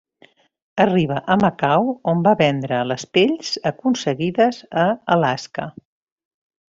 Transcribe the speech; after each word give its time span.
Arriba 0.85 1.17
a 1.33 1.35
Macau 1.41 1.85
on 2.13 2.23
va 2.27 2.33
vendre 2.39 2.79
les 2.93 3.05
pells 3.19 3.53
aconseguides 3.73 4.63
a 4.85 4.87
Alaska. 5.17 5.69